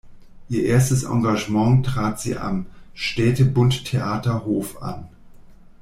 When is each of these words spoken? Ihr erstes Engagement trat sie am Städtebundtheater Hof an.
Ihr 0.49 0.63
erstes 0.63 1.03
Engagement 1.03 1.85
trat 1.85 2.19
sie 2.19 2.35
am 2.35 2.65
Städtebundtheater 2.95 4.45
Hof 4.45 4.81
an. 4.81 5.07